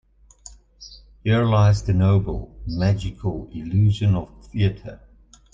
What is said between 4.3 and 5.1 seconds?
theater.